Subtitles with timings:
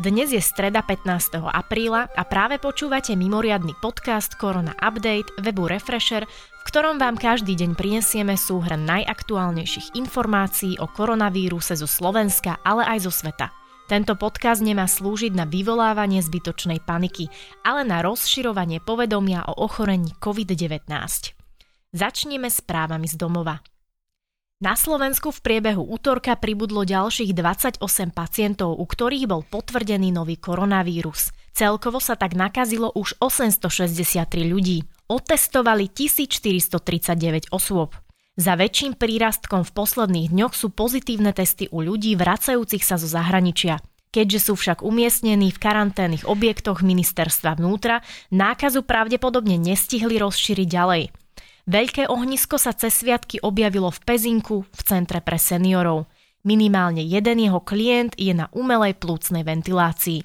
[0.00, 1.44] Dnes je streda 15.
[1.44, 7.76] apríla a práve počúvate mimoriadny podcast Korona Update webu Refresher, v ktorom vám každý deň
[7.76, 13.52] prinesieme súhrn najaktuálnejších informácií o koronavíruse zo Slovenska, ale aj zo sveta.
[13.92, 17.28] Tento podcast nemá slúžiť na vyvolávanie zbytočnej paniky,
[17.60, 20.88] ale na rozširovanie povedomia o ochorení COVID-19.
[21.92, 23.60] Začneme správami z domova.
[24.60, 27.80] Na Slovensku v priebehu útorka pribudlo ďalších 28
[28.12, 31.32] pacientov, u ktorých bol potvrdený nový koronavírus.
[31.56, 34.84] Celkovo sa tak nakazilo už 863 ľudí.
[35.08, 36.76] Otestovali 1439
[37.56, 37.96] osôb.
[38.36, 43.80] Za väčším prírastkom v posledných dňoch sú pozitívne testy u ľudí vracajúcich sa zo zahraničia.
[44.12, 51.02] Keďže sú však umiestnení v karanténnych objektoch ministerstva vnútra, nákazu pravdepodobne nestihli rozšíriť ďalej.
[51.68, 56.08] Veľké ohnisko sa cez sviatky objavilo v Pezinku v centre pre seniorov.
[56.40, 60.24] Minimálne jeden jeho klient je na umelej plúcnej ventilácii.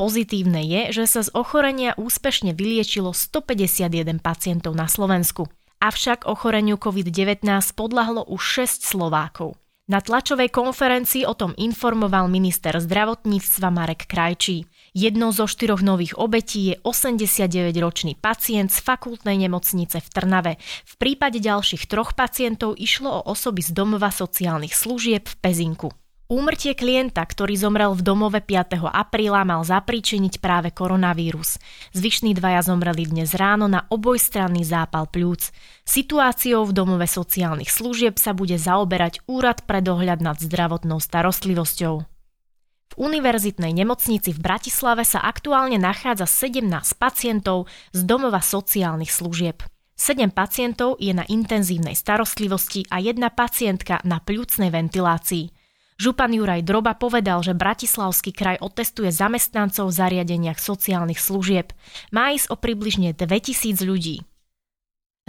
[0.00, 5.48] Pozitívne je, že sa z ochorenia úspešne vyliečilo 151 pacientov na Slovensku.
[5.80, 9.60] Avšak ochoreniu COVID-19 podľahlo už 6 Slovákov.
[9.90, 14.69] Na tlačovej konferencii o tom informoval minister zdravotníctva Marek Krajčí.
[14.90, 20.52] Jednou zo štyroch nových obetí je 89-ročný pacient z fakultnej nemocnice v Trnave.
[20.82, 25.94] V prípade ďalších troch pacientov išlo o osoby z domova sociálnych služieb v Pezinku.
[26.30, 28.86] Úmrtie klienta, ktorý zomrel v domove 5.
[28.86, 31.58] apríla, mal zapríčiniť práve koronavírus.
[31.90, 35.50] Zvyšní dvaja zomreli dnes ráno na obojstranný zápal pľúc.
[35.82, 42.19] Situáciou v domove sociálnych služieb sa bude zaoberať Úrad pre dohľad nad zdravotnou starostlivosťou.
[42.90, 46.66] V univerzitnej nemocnici v Bratislave sa aktuálne nachádza 17
[46.98, 49.62] pacientov z domova sociálnych služieb.
[49.94, 55.54] 7 pacientov je na intenzívnej starostlivosti a jedna pacientka na pľúcnej ventilácii.
[56.00, 61.76] Župan Juraj Droba povedal, že Bratislavský kraj otestuje zamestnancov v zariadeniach sociálnych služieb.
[62.10, 64.24] Má ísť o približne 2000 ľudí.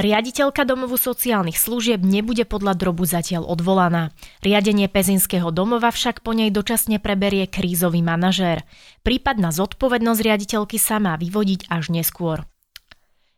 [0.00, 4.16] Riaditeľka domovu sociálnych služieb nebude podľa drobu zatiaľ odvolaná.
[4.40, 8.64] Riadenie Pezinského domova však po nej dočasne preberie krízový manažér.
[9.04, 12.48] Prípad na zodpovednosť riaditeľky sa má vyvodiť až neskôr.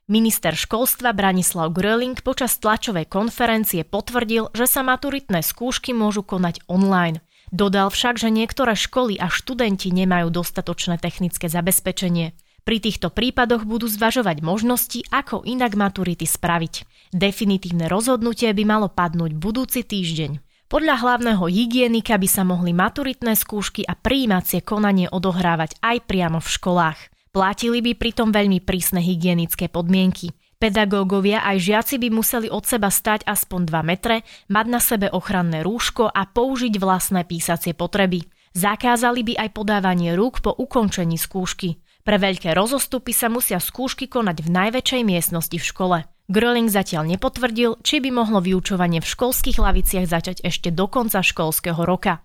[0.07, 7.27] Minister školstva Branislav Gröling počas tlačovej konferencie potvrdil, že sa maturitné skúšky môžu konať online.
[7.51, 12.39] Dodal však, že niektoré školy a študenti nemajú dostatočné technické zabezpečenie.
[12.63, 16.87] Pri týchto prípadoch budú zvažovať možnosti, ako inak maturity spraviť.
[17.11, 20.39] Definitívne rozhodnutie by malo padnúť budúci týždeň.
[20.71, 26.49] Podľa hlavného hygienika by sa mohli maturitné skúšky a príjímacie konanie odohrávať aj priamo v
[26.49, 26.99] školách.
[27.35, 30.33] Platili by pritom veľmi prísne hygienické podmienky.
[30.57, 35.67] Pedagógovia aj žiaci by museli od seba stať aspoň 2 metre, mať na sebe ochranné
[35.67, 38.23] rúško a použiť vlastné písacie potreby.
[38.55, 41.83] Zakázali by aj podávanie rúk po ukončení skúšky.
[42.03, 45.99] Pre veľké rozostupy sa musia skúšky konať v najväčšej miestnosti v škole.
[46.27, 51.79] Gröling zatiaľ nepotvrdil, či by mohlo vyučovanie v školských laviciach začať ešte do konca školského
[51.87, 52.19] roka.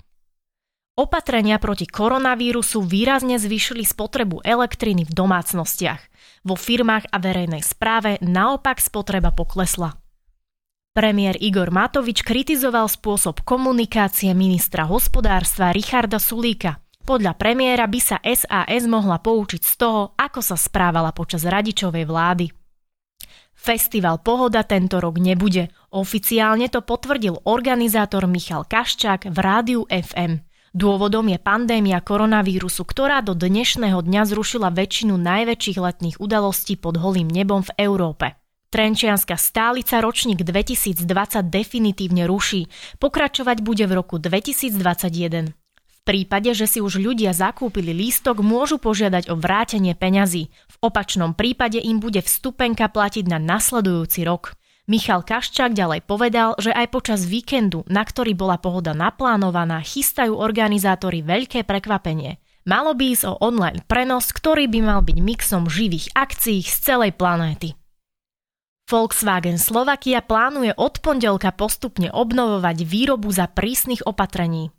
[0.98, 6.02] Opatrenia proti koronavírusu výrazne zvýšili spotrebu elektriny v domácnostiach.
[6.42, 9.94] Vo firmách a verejnej správe naopak spotreba poklesla.
[10.98, 18.84] Premiér Igor Matovič kritizoval spôsob komunikácie ministra hospodárstva Richarda Sulíka– podľa premiéra by sa SAS
[18.84, 22.52] mohla poučiť z toho, ako sa správala počas radičovej vlády.
[23.58, 25.72] Festival Pohoda tento rok nebude.
[25.96, 30.44] Oficiálne to potvrdil organizátor Michal Kaščák v rádiu FM.
[30.78, 37.32] Dôvodom je pandémia koronavírusu, ktorá do dnešného dňa zrušila väčšinu najväčších letných udalostí pod holým
[37.32, 38.38] nebom v Európe.
[38.70, 41.08] Trenčianska stálica ročník 2020
[41.50, 42.70] definitívne ruší.
[43.00, 45.67] Pokračovať bude v roku 2021
[46.08, 50.48] prípade, že si už ľudia zakúpili lístok, môžu požiadať o vrátenie peňazí.
[50.48, 54.56] V opačnom prípade im bude vstupenka platiť na nasledujúci rok.
[54.88, 61.20] Michal Kaščák ďalej povedal, že aj počas víkendu, na ktorý bola pohoda naplánovaná, chystajú organizátori
[61.20, 62.40] veľké prekvapenie.
[62.64, 67.20] Malo by ísť o online prenos, ktorý by mal byť mixom živých akcií z celej
[67.20, 67.76] planéty.
[68.88, 74.72] Volkswagen Slovakia plánuje od pondelka postupne obnovovať výrobu za prísnych opatrení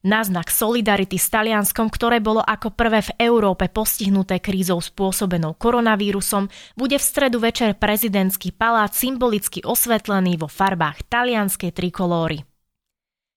[0.00, 6.48] na znak solidarity s Talianskom, ktoré bolo ako prvé v Európe postihnuté krízou spôsobenou koronavírusom,
[6.76, 12.44] bude v stredu večer prezidentský palác symbolicky osvetlený vo farbách talianskej trikolóry.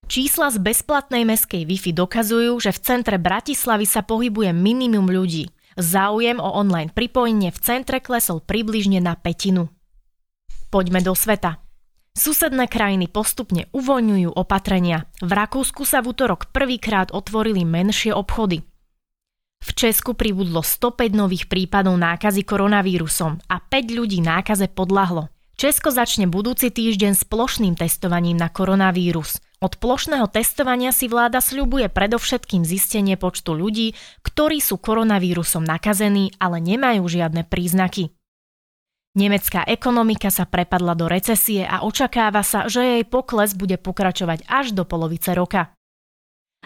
[0.04, 5.48] Čísla z bezplatnej meskej Wi-Fi dokazujú, že v centre Bratislavy sa pohybuje minimum ľudí.
[5.80, 9.72] Záujem o online pripojenie v centre klesol približne na petinu.
[10.68, 11.63] Poďme do sveta.
[12.14, 15.10] Susedné krajiny postupne uvoľňujú opatrenia.
[15.18, 18.62] V Rakúsku sa v útorok prvýkrát otvorili menšie obchody.
[19.58, 25.26] V Česku pribudlo 105 nových prípadov nákazy koronavírusom a 5 ľudí nákaze podľahlo.
[25.58, 29.42] Česko začne budúci týždeň s plošným testovaním na koronavírus.
[29.58, 36.62] Od plošného testovania si vláda sľubuje predovšetkým zistenie počtu ľudí, ktorí sú koronavírusom nakazení, ale
[36.62, 38.14] nemajú žiadne príznaky.
[39.14, 44.74] Nemecká ekonomika sa prepadla do recesie a očakáva sa, že jej pokles bude pokračovať až
[44.74, 45.70] do polovice roka.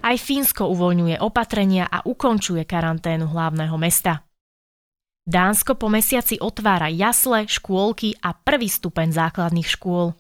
[0.01, 4.25] Aj Fínsko uvoľňuje opatrenia a ukončuje karanténu hlavného mesta.
[5.29, 10.17] Dánsko po mesiaci otvára jasle, škôlky a prvý stupeň základných škôl.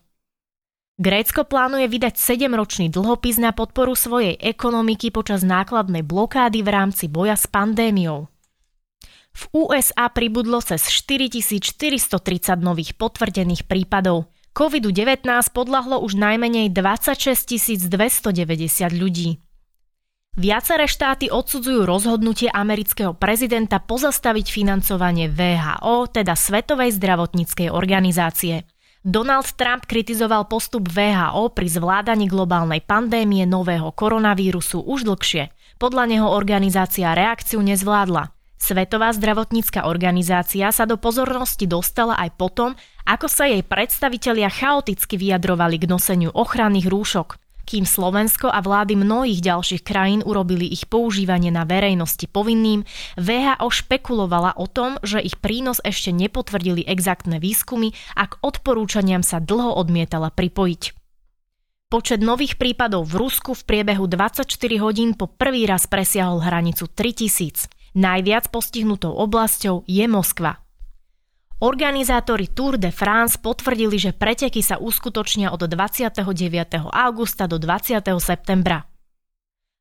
[1.00, 7.40] Grécko plánuje vydať 7-ročný dlhopis na podporu svojej ekonomiky počas nákladnej blokády v rámci boja
[7.40, 8.28] s pandémiou.
[9.38, 14.35] V USA pribudlo cez 4430 nových potvrdených prípadov.
[14.50, 15.23] COVID-19
[15.55, 18.35] podľahlo už najmenej 26 290
[18.99, 19.38] ľudí.
[20.35, 28.67] Viaceré štáty odsudzujú rozhodnutie amerického prezidenta pozastaviť financovanie VHO, teda Svetovej zdravotníckej organizácie.
[29.06, 35.55] Donald Trump kritizoval postup VHO pri zvládaní globálnej pandémie nového koronavírusu už dlhšie.
[35.79, 38.38] Podľa neho organizácia reakciu nezvládla.
[38.58, 42.75] Svetová zdravotnícka organizácia sa do pozornosti dostala aj potom,
[43.06, 47.38] ako sa jej predstavitelia chaoticky vyjadrovali k noseniu ochranných rúšok
[47.69, 52.88] kým Slovensko a vlády mnohých ďalších krajín urobili ich používanie na verejnosti povinným,
[53.20, 59.37] VHO špekulovala o tom, že ich prínos ešte nepotvrdili exaktné výskumy a k odporúčaniam sa
[59.44, 60.96] dlho odmietala pripojiť.
[61.93, 64.49] Počet nových prípadov v Rusku v priebehu 24
[64.81, 67.69] hodín po prvý raz presiahol hranicu 3000.
[67.96, 70.61] Najviac postihnutou oblasťou je Moskva
[71.58, 76.23] Organizátori Tour de France potvrdili, že preteky sa uskutočnia od 29.
[76.87, 77.99] augusta do 20.
[78.23, 78.87] septembra.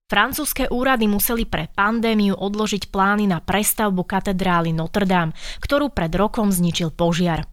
[0.10, 6.50] Francúzske úrady museli pre pandémiu odložiť plány na prestavbu katedrály Notre Dame, ktorú pred rokom
[6.50, 7.46] zničil požiar.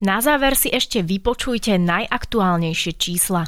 [0.00, 3.44] Na záver si ešte vypočujte najaktuálnejšie čísla.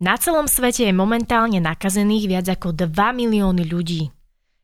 [0.00, 4.10] Na celom svete je momentálne nakazených viac ako 2 milióny ľudí.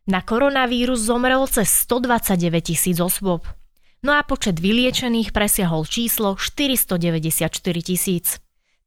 [0.06, 3.42] Na koronavírus zomrelo cez 129 tisíc osôb.
[4.06, 7.50] No a počet vyliečených presiahol číslo 494
[7.82, 8.38] tisíc.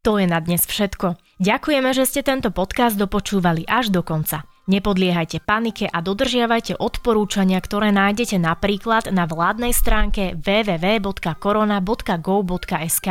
[0.08, 1.20] To je na dnes všetko.
[1.44, 4.48] Ďakujeme, že ste tento podcast dopočúvali až do konca.
[4.72, 13.08] Nepodliehajte panike a dodržiavajte odporúčania, ktoré nájdete napríklad na vládnej stránke www.korona.go.sk.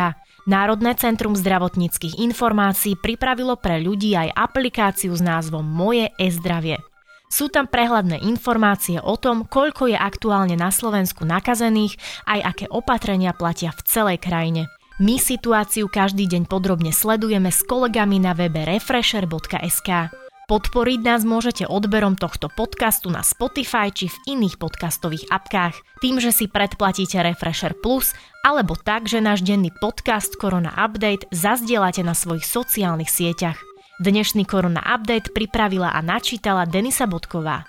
[0.48, 6.87] Národné centrum zdravotníckých informácií pripravilo pre ľudí aj aplikáciu s názvom Moje e-zdravie.
[7.28, 13.36] Sú tam prehľadné informácie o tom, koľko je aktuálne na Slovensku nakazených, aj aké opatrenia
[13.36, 14.72] platia v celej krajine.
[14.98, 20.10] My situáciu každý deň podrobne sledujeme s kolegami na webe refresher.sk.
[20.48, 26.32] Podporiť nás môžete odberom tohto podcastu na Spotify či v iných podcastových apkách, tým, že
[26.32, 32.48] si predplatíte Refresher Plus, alebo tak, že náš denný podcast Korona Update zazdielate na svojich
[32.48, 33.60] sociálnych sieťach.
[33.98, 37.66] Dnešný Korona Update pripravila a načítala Denisa Bodková.